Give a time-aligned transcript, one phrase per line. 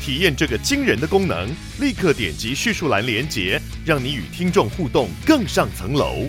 [0.00, 1.48] 体验这个惊人的功能，
[1.80, 6.28] 立刻点击叙述栏连结，让你与听众互动更上层楼。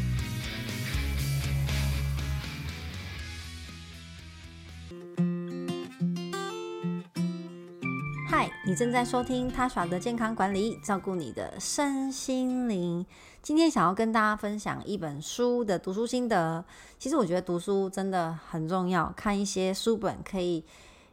[8.27, 13.05] 嗨你正在收听 Tasha 的健康管理，照顾你的身心灵。
[13.41, 16.63] 今天想要跟大家分享一本书的读书心得。
[16.99, 20.63] 其实我觉得读书真的很重要，看一些书本可以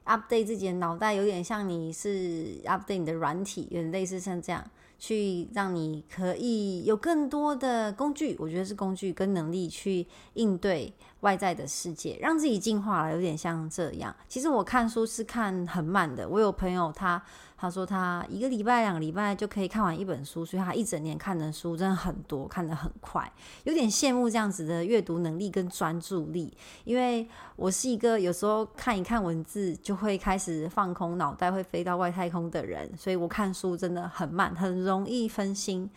[0.06, 4.64] update 自己的脑袋，有点像你是 update 你的软体，有点类似像这样。
[4.98, 14.14] 去让你可以有更多的工具，我觉得是工具跟能力去应对外在的世界，让自己进化了，有点像这样。
[14.28, 17.22] 其实我看书是看很慢的，我有朋友他。
[17.58, 23.32] 他说他一个礼拜、两个礼拜就可以看完一本书，所以他一整年看的书真的很多，看得很快，
[23.64, 26.54] 有点羡慕这样子的阅读能力跟专注力。
[26.84, 35.90] 因为我是一个有时候看一看文字就会开始放空，脑袋会飞到外太空的人，所以我看书真的很慢，很容易分心。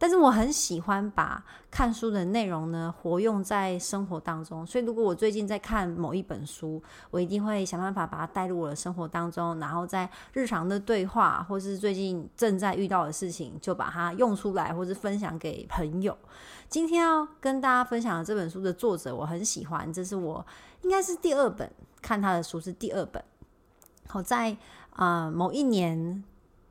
[0.00, 16.16] 但是我很喜欢把看书的内容呢活用在生活当中，所以如果我最近在看某一本书，我一定会想办法把它带入我的生活当中，然后在日常的对话或是最近正在遇到的事情，就把它用出来，或是分享给朋友。
[16.68, 20.46] 今天要跟大家分享的这本书的作者，我很喜欢，这是我
[20.82, 21.68] 应该是第二本
[22.00, 23.20] 看他的书，是第二本。
[24.06, 24.56] 好在
[24.92, 26.22] 啊、某一年。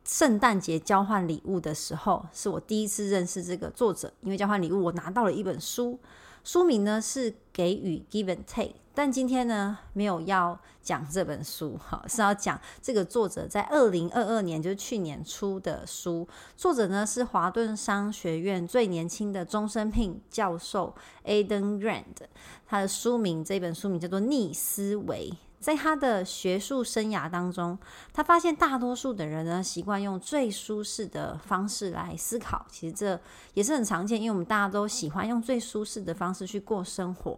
[0.08, 4.12] 圣诞节交换礼物的时候，是我第一次认识这个作者。
[4.22, 6.00] 因为交换礼物，我拿到了一本书，
[6.46, 8.70] 书名呢是《给予 Give and Take》。
[8.96, 16.28] 但今天呢，没有要讲这本书，哈，是要讲这个作者在二零二二年，就是去年出的书。
[16.56, 22.26] 作者呢是华顿商学院最年轻的终身聘教授 Aden Grant。
[22.66, 25.30] 他的书名，这本书名叫做《逆思维》。
[25.60, 27.78] 在他的学术生涯当中，
[28.14, 32.66] 他发现大多数的人呢，习惯用最舒适的方式来思考。
[32.70, 33.20] 其实这
[33.56, 37.38] 也是很常见，因为我们大家都喜欢用最舒适的方式去过生活。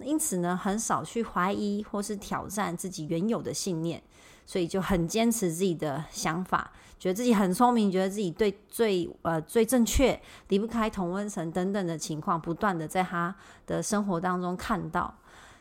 [0.00, 4.02] 因此呢，很少去怀疑或是挑战自己原有的信念，
[4.44, 13.32] 所以就很坚持自己的想法，觉得自己很聪明，觉得自己对最呃最正确，离不开同温层等等的情况，不断的在他
[13.64, 15.14] 的生活当中看到。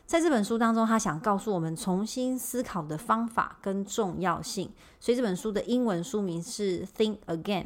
[0.06, 4.70] 在这本书当中，他想告诉我们重新思考的方法跟重要性。
[5.00, 7.64] 所以这本书的英文书名是《Think Again》。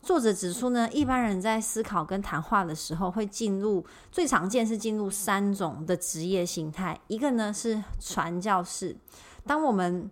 [0.00, 6.98] 作者指出呢，一般人在思考跟谈话的时候，会进入最常见是进入三种的职业形态。
[7.06, 8.96] 一个呢是传教士，
[9.46, 10.10] 当我们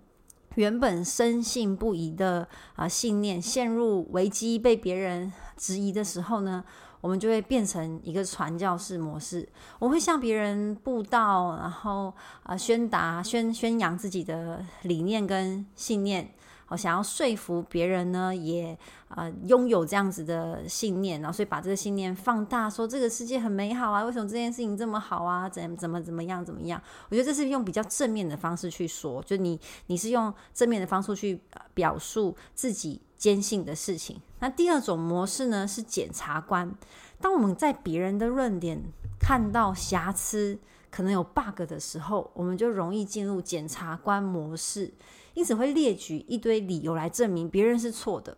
[0.56, 6.64] 原本深信不疑的啊信念陷入危机，被别人质疑的时候呢，
[7.00, 12.12] 我们就会变成一个传教士模式，我会向别人布道，然后
[12.42, 16.34] 啊宣达、宣宣扬自己的理念跟信念。
[16.70, 18.76] 我想要说服别人呢，也
[19.08, 25.48] 啊拥有这样子的信念，然后所以把这个信念放大，说这个世界很美好啊，为什么这件事情这么好啊？
[25.48, 26.80] 怎怎么怎么样怎么样？
[27.08, 31.40] 我觉得这是用比较正面的方式去说，就你你是用正面的方式去
[31.74, 34.20] 表述自己坚信的事情。
[34.38, 36.72] 那第二种模式呢，是检察官。
[37.20, 38.80] 当我们在别人的论点
[39.18, 40.58] 看到瑕疵，
[40.90, 44.92] 可能有 bug 的时候，我们就容易进入检察官模式，
[45.34, 48.36] 因此会列举一堆理由来证明别人是错的。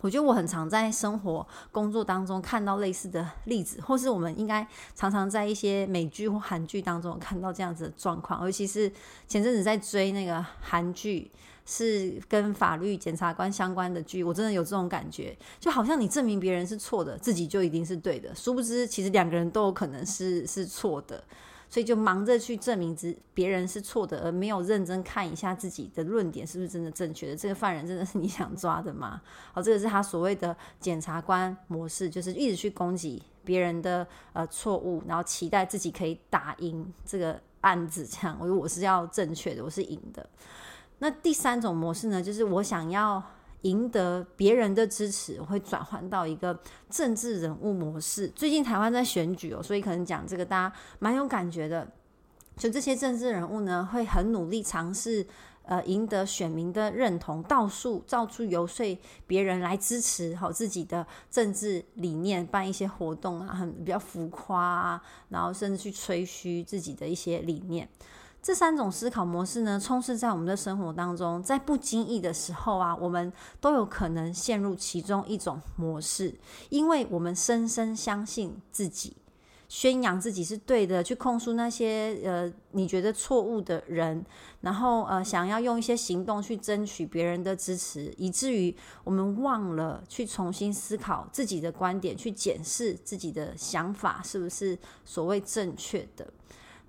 [0.00, 8.90] 我觉得我很常在生活、工作当中看到类似的例子，或是我们应该常常在一些美剧或韩剧当中看到这样子的状况，尤其是
[9.26, 11.30] 前阵子在追那个韩剧。
[11.68, 21.24] 是跟法律检察官相关的剧，我真的有这种感觉，就好像你证明别人是错的，自己就一定是对的，殊不知其实两个人都有可能是是错的，
[21.68, 27.36] 所以就忙着去证明别别人是错的，而没有认真看一下自己的论点是不是真的正确的。
[27.36, 29.20] 这个犯人真的是你想抓的吗？
[29.52, 40.28] 好，这个是他所谓的检察官模式，就是一直去攻击别人的呃错误，然后期待自己可以打赢这个案子，这样，我我是要正确的，我是赢的。
[40.98, 43.22] 那第三种模式呢，就是我想要
[43.66, 46.58] 赢得别人的支持，会转换到一个
[46.88, 48.28] 政治人物模式。
[48.28, 51.86] 最近台湾在选举哦，所以可能讲这个大家蛮有感觉的。
[52.56, 55.26] 就这些政治人物呢，会很努力尝试
[55.64, 67.86] 呃赢得选民的认同，到处到处游说别人来支持好自己的政治理念，办一些活动啊，很比较浮夸啊，然后甚至去吹嘘自己的一些理念。
[68.46, 76.32] 这三种思考模式呢，充斥在我们的生活当中，在不经意的时候啊，我们都有可能陷入其中一种模式，
[76.68, 79.16] 因为我们深深相信自己，
[79.68, 84.24] 宣扬自己是对的，去控诉那些呃你觉得错误的人，
[84.60, 88.72] 然后呃想要用一些行动去争取别人的支持，以至于
[89.02, 96.24] 我们忘了去重新思考自己的观点，去检视自己的想法是不是所谓正确的。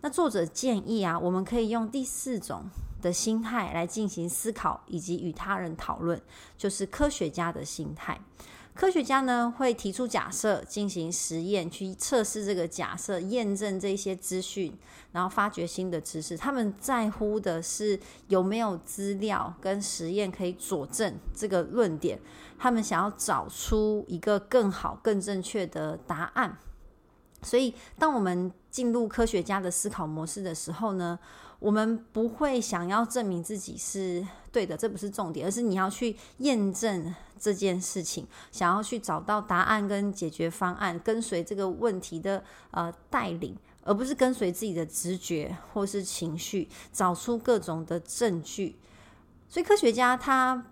[0.01, 2.69] 那作者建议啊，我们可以用第四种
[3.01, 6.21] 的心态来进行思考，以及与他人讨论，
[6.57, 8.19] 就是科学家的心态。
[8.75, 14.71] 科学家呢，会提出假设，进行实验，去测试这个假设，验证这些资讯，
[15.11, 16.37] 然后发掘新的知识。
[16.37, 22.19] 他们在乎的是有没有资料跟实验可以佐证这个论点。
[22.59, 26.59] 他们想要找出一个更好、更正确的答案。
[27.47, 31.17] 所以，当我们进入科学家的思考模式的时候呢，
[31.59, 48.75] 我们不会想要证明自己是对的，这不是重点，而是你要去验证这件事情，想要去找到答案跟解决方案，跟随这个问题的呃带领，而不是跟随自己的直觉或是情绪，找出各种的证据。
[49.47, 50.65] 所以，科学家他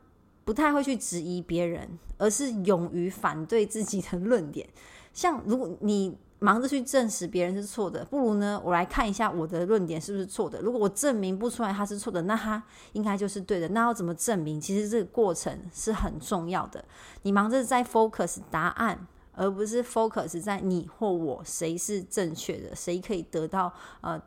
[0.43, 4.67] 不太会去质疑别人，而是勇于反对自己的论点。
[5.13, 10.61] 像如果你忙着去证实别人是错的，不如呢，我来看一下我的论点是不是错的。
[10.61, 12.61] 如果我证明不出来他是错的，那他
[12.93, 13.67] 应该就是对的。
[13.69, 14.61] 那要怎么证明？
[14.61, 16.85] 其实这个过程是很重要的。
[17.23, 24.21] 你忙着在 focus 答案，而不是 focus 在你或我谁是正确的，谁可以得到呃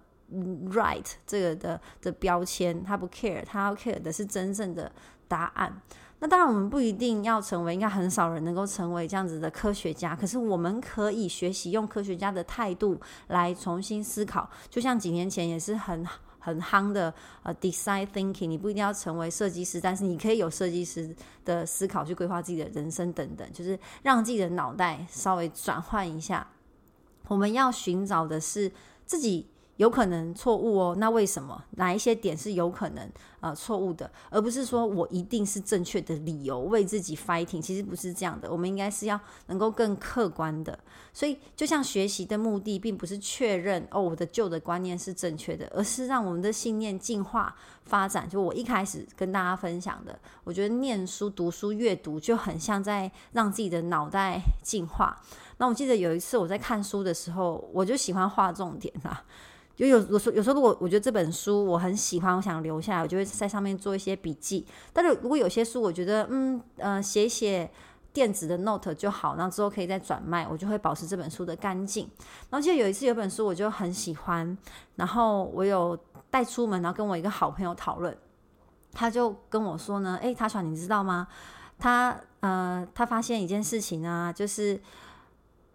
[0.70, 2.82] right 这个的的标签。
[2.82, 4.90] 他不 care，他要 care 的是真正的
[5.28, 5.80] 答案。
[6.20, 10.16] 那当然，我们不一定要成为，应该很少人能够成为这样子的科学家。
[10.16, 14.50] 可是，我们可以学习用科学家的态度来重新思考。
[14.68, 16.04] 就像几年前也是很
[16.40, 18.48] 很夯的呃，design thinking。
[18.48, 26.48] 你不一定要成为设计师，但是你可以有设计师的思考去规划自己的人生等等，就是让自己的脑袋稍微转换一下。
[27.28, 28.72] 我们要寻找的是
[29.06, 29.46] 自己。
[29.78, 31.64] 有可能错误哦，那为什么？
[31.70, 33.10] 哪一些点是有可能
[33.40, 37.62] 呃错误的，而不是说我一定是正确的理由为自己 fighting？
[37.62, 40.76] 其实不是这样的，我们应该是要能够更客观的。
[41.12, 47.54] 所以，就像学习的目的，并不是确认哦我的旧的观念是正确的，而是让我们的信念进化
[47.84, 48.28] 发展。
[48.28, 55.16] 就我一开始跟大家分享的，我觉得念书、读书、阅读就很像在让自己的脑袋进化。
[55.58, 59.24] 那我记得有一次我在看书的时候，我就喜欢画重点啊。
[59.78, 64.66] 就有有时候，有时候如果我觉得这本书我很喜欢，我想留下来，我就会在上面做一些笔记。
[64.92, 67.70] 但是如果有些书我觉得嗯呃写写
[68.12, 72.10] 电子的 note 就好，然后之后可以再转卖，我就会保持这本书的干净。
[72.50, 74.58] 然后记得有一次有本书我就很喜欢，
[74.96, 75.96] 然后我有
[76.28, 78.18] 带出门，然后跟我一个好朋友讨论，
[78.92, 81.28] 他就跟我说呢，诶，Tasha 你知道吗？
[81.78, 84.80] 他呃他发现一件事情啊，就是。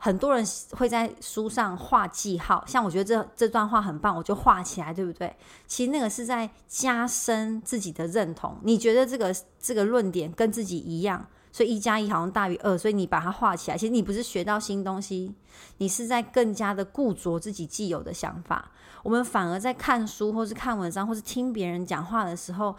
[0.04, 5.34] 很多人会在书上画记号，像我觉得这这段话很棒，我就画起来，对不对？
[5.66, 8.58] 其实那个是在加深自己的认同。
[8.64, 13.78] 你觉得这个这个论点跟自己一样，所以一加一好像大于二，所以你把它画起来。
[13.78, 15.34] 其实你不是学到新东西，
[15.78, 18.72] 你是在更加的固着自己既有的想法。
[19.04, 22.76] 我们反而在看书，或是看文章，或是听别人讲话的时候。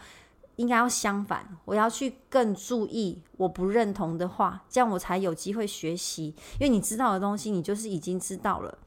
[0.56, 6.26] 应该要相反，我要去更注意我不认同的话，这样我才有机会学习。
[6.58, 8.78] 因为你知道的东西，你就是已经知道了，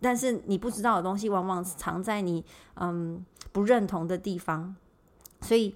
[0.00, 4.74] 但是你不知道的东西，往往藏在你嗯不认同的地方。
[5.40, 5.74] 所以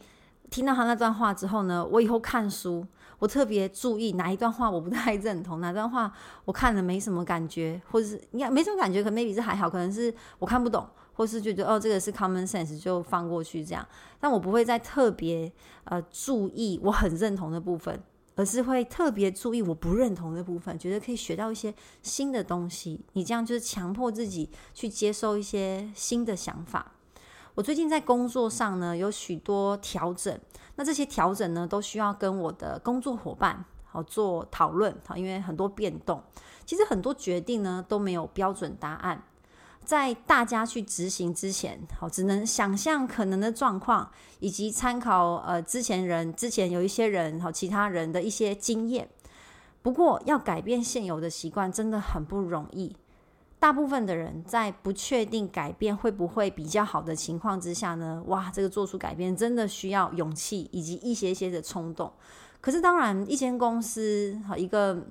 [0.48, 2.86] 听到他那段话之后呢，我以后看书，
[3.18, 6.10] 我特别注意哪一段话我不太认同，哪段话
[6.44, 10.88] 我看了没什么感觉，或者是应该没什么感觉，可 maybe 是还好，可能是我看不懂。
[11.16, 13.84] 或是觉得哦，这个是 common sense 就放过去这样，
[14.20, 15.50] 但我不会再特别
[15.84, 18.00] 呃注意我很认同的部分，
[18.34, 23.00] 而是会特别注意我不认同的部分，觉得可以学到一些新的东西。
[23.14, 26.92] 你这样就是强迫自己去接受一些新的想法。
[27.54, 30.38] 我最近在工作上呢有许多调整，
[30.74, 36.22] 那这些调整呢都需要跟我的工作伙伴好做讨论好，因为很多变动，
[36.66, 39.22] 其实很多决定呢都没有标准答案。
[39.86, 49.08] 在大家去执行之前，好，只能想象可能的状况，以及参考呃之前人之前有一些人好其他人的一些经验。
[49.82, 52.96] 不过要改变现有的习惯真的很不容易。
[53.60, 62.12] 大部分的人在不确定改变会不会比较好的情况之下呢，哇，这个做出改变真的需要勇气以及一些些的冲动。
[62.60, 65.06] 可是当然，一间公司和一个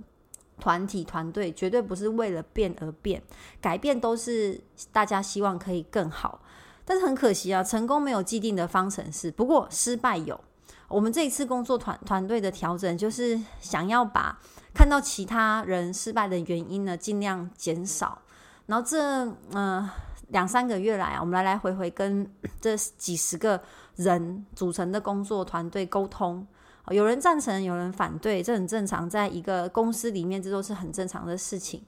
[0.59, 3.21] 团体团队绝对不是为了变而变，
[3.61, 4.59] 改变都是
[4.91, 6.41] 大家希望可以更好。
[6.83, 10.39] 但是很可惜啊，成功没有既定的方程式，不过失败有。
[10.87, 14.39] 我们这一次工作团团队的调整，就是想要把
[14.73, 18.21] 看到其他人失败的原因呢，尽量减少。
[18.67, 19.89] 然后这嗯、
[20.27, 22.31] 两三个月来啊，我们来来回回跟
[22.61, 23.59] 这几十个
[23.95, 26.45] 人组成的工作团队沟通，
[26.89, 31.83] 有人赞成，有人反对，这很正常，在一个公司里面，这都是很正常的事情。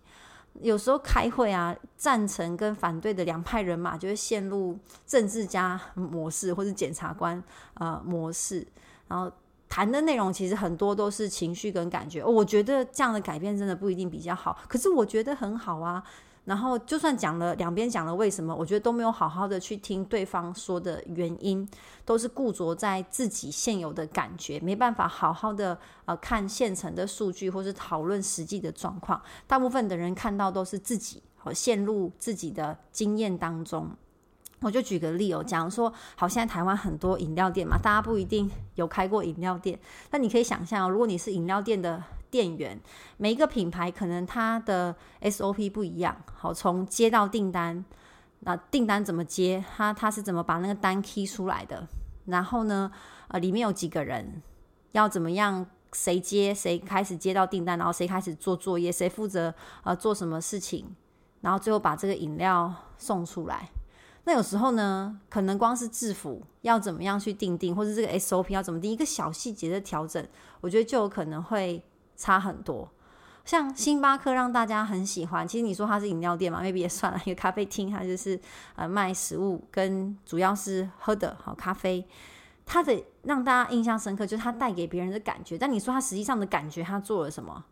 [0.61, 4.75] 有时候开会啊，赞成跟反对的两派人马就会陷入
[5.05, 7.43] 政治家模式或是检察官
[7.75, 8.65] 呃模式。
[9.07, 9.31] 然后
[9.69, 16.03] 谈的内容其实很多都是情绪跟感觉，我觉得这样的改变真的不一定比较好，可是我觉得很好啊。
[16.47, 21.67] 然后就算讲了两边讲了为什么，我觉得都没有好好的去听对方说的原因，
[22.05, 29.21] 都是固着在自己现有的感觉，没办法好好的呃看现成的数据或是讨论实际的状况。
[29.45, 33.91] 大部分的人看到都是自己和陷入自己的经验当中。
[34.61, 39.77] 我就举个例哦，假如说，好，现在台湾很多饮料店嘛，大家不一定有开过饮料店，
[40.09, 42.79] 那你可以想象，如果你是饮料店的店员，
[43.17, 47.83] 每一个品牌可能它的 SOP 不一样，好，从接到订单，
[48.41, 51.87] 那订单怎么接，它它是怎么把那个单 key 出来的，
[52.25, 52.91] 然后呢，
[53.29, 54.41] 呃，里面有几个人，
[54.91, 59.53] 要怎么样，谁接谁开始接到订单，然后谁开始做作业，谁负责
[59.83, 60.95] 呃做什么事情，
[61.41, 63.69] 然后最后把这个饮料送出来。
[64.25, 70.21] 那有时候呢，可能光是制服要怎么样去定定，或者这个 SOP 要怎么定，一个小细节的调整，
[70.59, 71.81] 我觉得就有可能会
[72.17, 72.91] 差很多。
[73.45, 78.37] 像星巴克让大家很喜欢，其实你说它是饮料店嘛，maybe 也算了，一个咖啡厅，它就是
[78.75, 82.05] 呃卖食物跟主要是喝的好咖啡，
[82.65, 85.57] 它的让大家印象深刻就是它带给别人的感觉。
[85.57, 87.63] 但你说它实际上的感觉，它做了什么？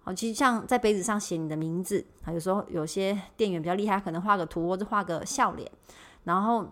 [0.00, 5.70] 好其实像在杯子上写你的名字，啊，有时候有些店员比较厉害，可能画个图或者画个笑脸，
[6.24, 6.66] 然后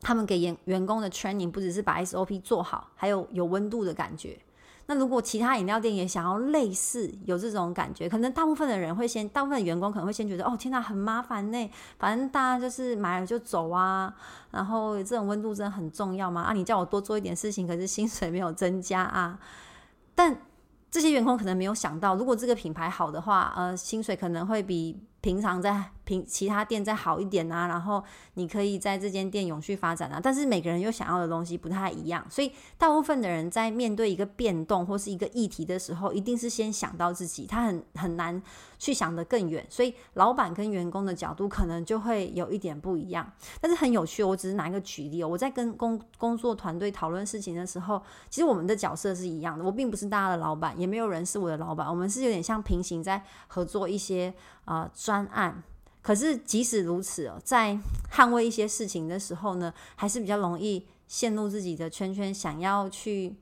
[0.00, 4.38] 他们给员员工的 training 不只是把 SOP 做好，还有有温度的感觉。
[4.86, 14.14] 那如果其他饮料店也想要类似有这种感觉，可能大部分的人会先，大部分员工可能会先觉得，哦，天哪，很麻烦呢，反正大家就是买了就走啊，
[14.50, 16.42] 然后这种温度真的很重要吗？
[16.42, 19.38] 啊，你叫我多做一点事情，可是薪水没有增加啊，
[20.14, 20.36] 但。
[20.88, 28.00] 这些员工可能没有想到，如果这个品牌好的话，呃，薪水可能会比平常在平其他店再好一点啊，然后
[28.34, 30.20] 你可以在这间店永续发展啊。
[30.22, 38.40] 但是每个人又想要的东西不太一样，所以大部分的人在面对一个变动或是一个议题的时候，一定是先想到自己，他很很难
[38.78, 39.66] 去想得更远。
[39.68, 43.28] 所以老板跟员工的角度可能就会有一点不一样。
[43.60, 45.28] 但是很有趣，我只是拿一个举例哦。
[45.28, 49.64] 我在跟工工作团队讨论事情的时候，其实我们的角色是一样的。
[49.64, 54.32] 我并不是大家的老板，也没有人是我的老板，我们是有点像平行在合作一些
[54.66, 55.26] 啊专。
[55.28, 55.62] 案，
[56.02, 57.76] 可是即使如此，在
[58.12, 63.34] 捍卫一些事情的时候呢，还是比较容易陷入自己的圈圈，想要去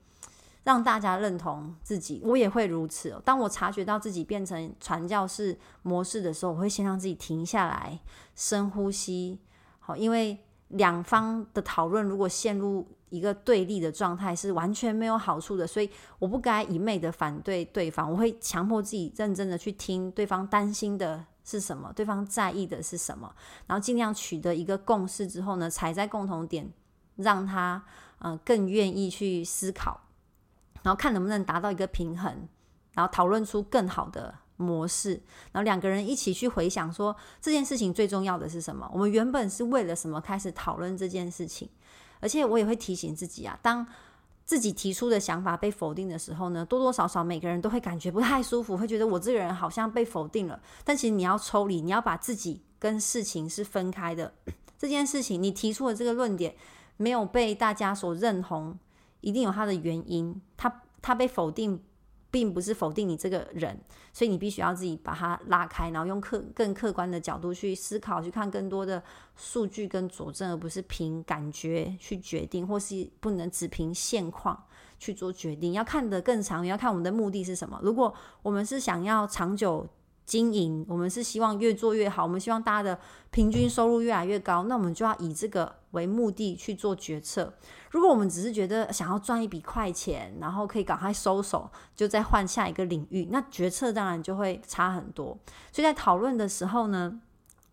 [0.62, 2.22] 让大家认同自己。
[2.24, 3.20] 我也会如此哦。
[3.24, 8.00] 当我察觉到自己变成传教士模式的时候，我会先让自己停下来，
[8.34, 9.38] 深呼吸。
[9.80, 10.38] 好，因为
[10.68, 15.66] 两方的讨论如果陷入一个对立的状态，是完全没有好处的。
[15.66, 21.24] 所以我不该一昧的反对对方，我会强迫自己认真的去听对方担心的。
[21.46, 21.92] 是什么？
[21.94, 23.30] 对方在意的是什么？
[23.66, 26.72] 然后尽量取得一个共识之后呢，踩在共同点，
[27.16, 27.84] 让他
[28.18, 30.00] 呃更愿意去思考，
[30.82, 32.48] 然后看能不能达到一个平衡，
[32.94, 35.20] 然后讨论出更好的模式。
[35.52, 38.90] 然后两个人一起去回想说，这件事情最重要的是什么？
[38.90, 41.68] 我们原本是为了什么开始讨论这件事情？
[42.24, 43.86] 而且我也会提醒自己啊，当
[44.46, 50.58] 自己提出的想法被否定的时候呢，多多少少每个人都会感觉不太舒服，会觉得我这个人好像被否定了。
[50.84, 54.32] 但其实你要抽离，你要把自己跟事情是分开的。
[54.78, 56.54] 这件事情你提出的这个论点
[56.96, 58.78] 没有被大家所认同，
[59.20, 60.40] 一定有它的原因。
[60.56, 61.78] 它它被否定。
[62.34, 63.78] 并不是否定你这个人，
[64.12, 69.00] 所以你必须要自己把它拉开，然后用客更客观的角度去思考，去看更多的
[69.36, 74.60] 数据跟佐证，而不是凭感觉去决定，或是不能只凭现况
[74.98, 75.74] 去做决定。
[75.74, 77.78] 要看得更长远，要看我们的目的是什么。
[77.84, 78.12] 如果
[78.42, 79.86] 我们是想要长久
[80.24, 82.98] 经营，我们是希望越做越好，我们希望大家的
[83.30, 87.52] 平均收入越来越高，那我们就要以这个为目的去做决策。
[87.90, 95.38] 如果我们只是觉得想要赚一笔快钱，然后可以赶快收手，就再换下一个领域，那决策当然就会差很多。
[95.70, 97.20] 所以在讨论的时候呢，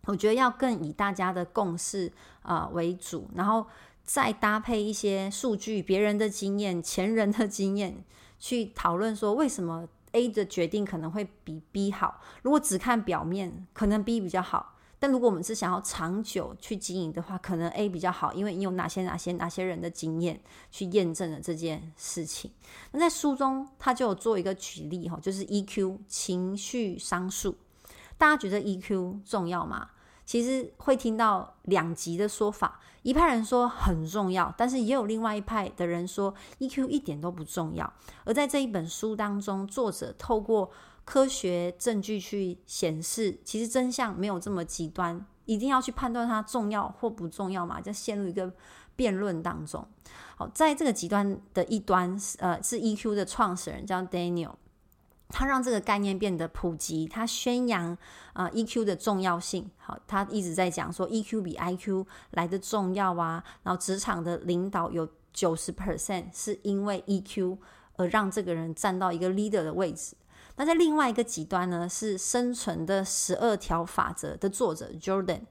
[0.06, 3.66] 我觉得要更以大家的共识啊、为主，然后
[4.04, 8.04] 再搭配一些数据、别人的经验、前人的经验
[8.40, 12.22] 去讨论说为什么 A 的决定可能会比 B 好。
[12.42, 14.78] 如果只看表面，可能 B 比较好。
[15.00, 20.40] 但如果我们是想要长久去经营的话，可能 A 比较好，因为你有哪些哪些哪些人的经验
[20.70, 22.52] 去验证了这件事情。
[22.92, 27.56] 那在书中他就有做一个举例哈，就是 EQ 情绪商数。
[28.16, 29.90] 大家觉得 EQ 重要吗？
[30.26, 37.92] 其实会听到两极的说法，一派人说很重要，但是也有另外一派的人说 EQ 一点都不重要。
[38.24, 40.72] 而在这一本书当中，作者透过
[41.04, 48.54] 科学证据去显示，其实真相没有这么极端，一定要去判断它重要或不重要嘛，就陷入一个
[48.96, 49.86] 辩论当中。
[50.38, 54.54] 好，在这个极端的一端，呃，是 EQ 的创始人叫 Daniel，
[55.32, 57.98] 他让这个概念变得普及，他宣扬
[58.34, 59.70] 啊、EQ 的重要性。
[59.78, 67.58] 好，他一直在讲说 EQ 比 IQ 来的重要啊，然后职场的领导有九十 percent 是因为 EQ
[67.96, 70.16] 而让这个人站到一个 leader 的位置。
[70.58, 75.42] 那在另外一个极端呢，是生存的十二条法则的作者 Jordan，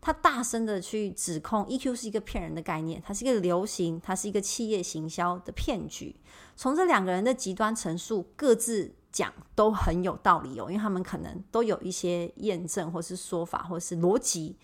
[0.00, 6.14] 他大声的去指控 EQ 是一个骗人的概念，它是一个流行，它是一个企业行销的骗局。
[6.56, 14.56] 从这两个人的极端陈述各自讲都很有道理哦，因为他们可能都有一些验证或是说法或是逻辑，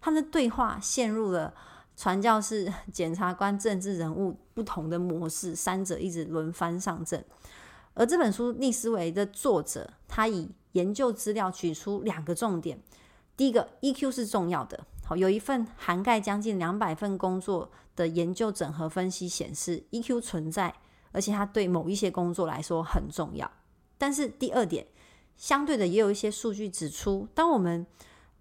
[0.00, 1.52] 他们的对话陷入了
[1.94, 7.22] 传教士、检察官、政治人物不同的模式，三者一直轮番上阵。
[7.92, 12.80] 而这本书逆思维的作者，他以研究资料举出两个重点：
[13.36, 14.86] 第一个，EQ 是重要的。
[15.04, 20.74] 好，有一份涵盖将近两百份工作的研究整合分析显示，EQ 存在，
[21.12, 23.50] 而且它对某一些工作来说很重要。
[23.98, 24.86] 但是第二点，
[25.36, 27.86] 相对的也有一些数据指出，当我们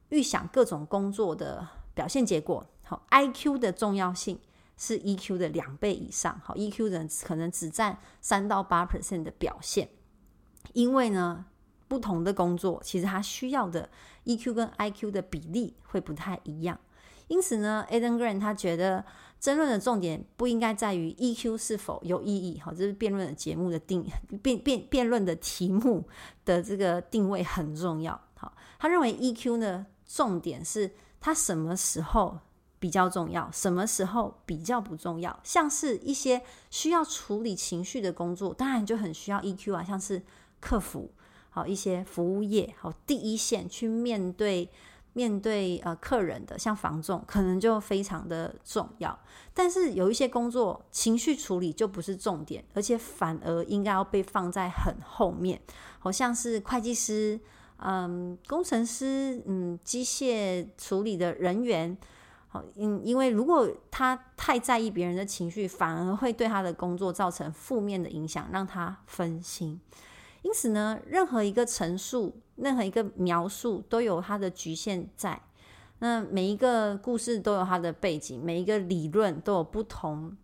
[0.10, 4.40] 预想各种工作的表现结果，好，IQ 的重要性。
[4.80, 9.90] 是 EQ 的两倍以上，好，EQ 人可能只占三到八 percent 的表现，
[10.74, 11.48] 因为呢，
[11.88, 13.90] 不同的工作其实它需要的
[14.26, 16.80] EQ 跟 IQ 的比例会不太一样，
[17.28, 19.04] 因此呢，Adam Grant 他觉得
[19.40, 24.06] 争论的重点不应该在于 EQ 是否有意义，好，这是辩论的节目的定
[24.42, 26.08] 辩辩辩论的题目
[26.46, 32.40] 的这个定位很重要，好，他认为 EQ 呢，重点是他什么时候。
[32.80, 35.40] 比较重要，什么时候比较不重要？
[35.44, 40.22] 像是一些需要处理情绪的工作，当然就很需要 EQ 啊，像是
[40.60, 41.10] 客服，
[41.50, 44.70] 好一些服务业，好第一线去面对
[45.18, 49.18] 面对呃客人的，像房仲，可能就非常的重要。
[49.52, 55.60] 但是有一些工作情绪处理就不是重点，而且反而应该要被放在很后面，
[55.98, 57.40] 好像是会计师，
[57.78, 61.98] 嗯，工程师，嗯，机械处理的人员。
[62.50, 69.82] 好，因因为如果他太在意别人的情绪，反而会对他的工作造成负面的影响，让他分心。
[70.44, 75.42] 因此呢，任何一个陈述，任何一个描述，都有它的局限在。
[76.00, 80.36] 那每一个故事都有它的背景，每一个理论都有不同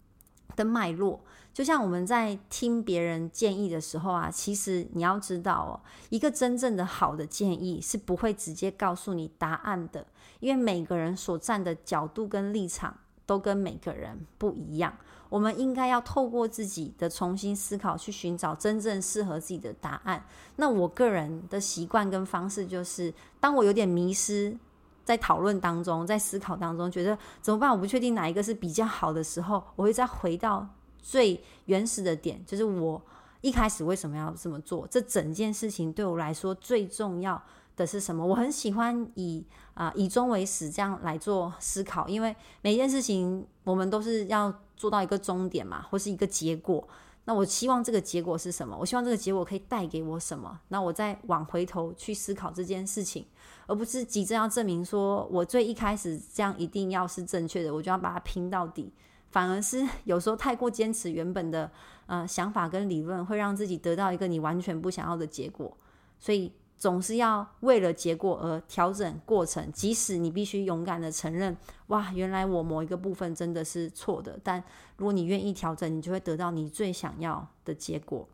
[0.56, 1.22] 的脉络。
[1.54, 5.74] 就像我们在听别人建议的时候啊，其实你要知道哦，
[6.10, 10.08] 一个真正的好的建议是不会直接告诉你答案的。
[10.40, 14.94] 因为每个人所站的角度跟立场都跟每个人不一样，
[15.30, 20.26] 我们应该要透过自己的重新思考，去寻找真正适合自己的答案。
[20.58, 24.58] 那我个人的习惯跟方式就是，当我有点迷失
[25.04, 27.72] 在讨论当中，在思考当中，觉得怎么办？
[27.72, 30.68] 我不确定哪一个是比较好的时候，我会再回到
[31.00, 33.02] 最原始的点，就是我
[33.42, 34.88] 一开始为什么要这么做？
[34.90, 37.42] 这整件事情对我来说最重要
[37.76, 38.26] 的是什么？
[38.26, 46.88] 我很喜欢以啊、以终为始这样来做思考，因为每件事情我们都是要做到一个终点嘛，或是一个结果。
[47.26, 48.78] 那我希望这个结果是什么？
[48.80, 50.60] 我希望这个结果可以带给我什么？
[50.68, 53.26] 那我再往回头去思考这件事情，
[53.66, 58.94] 而不是急着要证明说我最一开始这样一定要是正确的，我就要把它拼到底。
[59.32, 61.72] 反而是有时候太过坚持原本的
[62.06, 65.76] 呃想法跟理论，会让自己得到一个你完全不想要的结果。
[66.20, 66.54] 所以。
[66.84, 71.56] 总是要为了结果而调整过程，即使你必须勇敢的承认，
[71.88, 74.38] 哇，原来我某一个部分真的是错的。
[74.44, 74.62] 但
[74.98, 78.28] 如果你愿意调整，你就会得到你最想要的结果。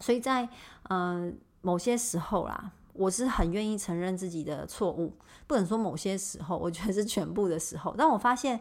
[0.00, 0.42] 所以在
[0.88, 5.12] 嗯、呃、某些时候啦，我是很愿意承认自己的错误，
[5.46, 7.94] 不能说某些时候，我觉得是全部的时候。
[7.94, 8.60] 当我发现，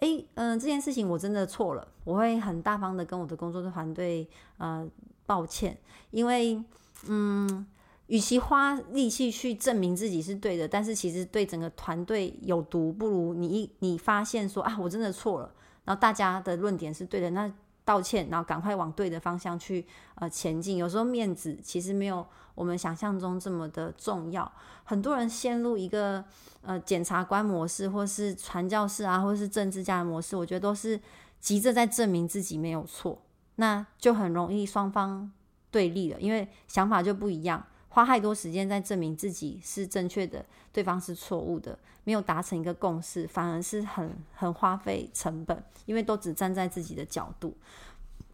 [0.00, 4.84] 诶，嗯、这件事情我真的错了，我会很大方的跟我的工作的团队呃
[5.26, 5.78] 抱歉，
[6.10, 6.60] 因为
[7.06, 7.64] 嗯。
[8.08, 17.50] 与其花力气去证明自己是对的，但是其实对整个团队有毒，不如你一你发现说啊，我真的错了，然后大家的论点是对的，那
[17.84, 20.76] 道歉，然后赶快往对的方向去呃前进。
[20.76, 24.50] 有时候面子其实没有我们想象中这么的重要。
[24.84, 26.24] 很多人陷入一个
[26.62, 30.98] 呃检察官模式，或是传教士啊，或是政治家的模式，我觉得都是
[31.40, 33.20] 急着在证明自己没有错，
[33.56, 35.30] 那就很容易双方
[35.70, 37.62] 对立了，因为想法就不一样。
[37.98, 47.56] 花太多时间在证明自己是正确的，对方是错误的，没有达成一个共识，反而是很很花费成本，因为都只站在自己的角度。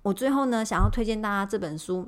[0.03, 2.07] 我最后呢，想要推荐大家这本书，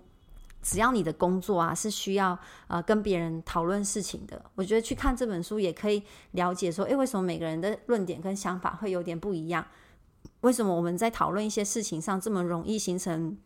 [0.61, 9.67] 只要你的工作啊是需要呃跟别人讨论事情的，我觉得去看这本书也可以了解说，诶，为什么每个人的论点跟想法会有点不一样？
[10.43, 13.39] 为什么我们在讨论一些事情上这么容易形成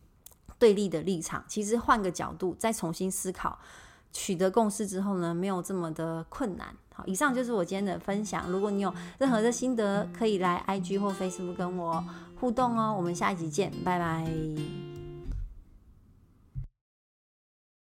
[0.59, 1.45] 对立的立场？
[1.47, 3.57] 其实换个角度再重新思考。
[4.13, 6.69] 取得共识之后呢，没有这么的困难。
[6.95, 8.51] 好，以上就是我今天的分享。
[8.51, 12.05] 如果你有任何的心得，可以来 IG 或 Facebook 跟我
[12.41, 12.95] 互动哦。
[12.97, 14.90] 我们下一集见，拜拜。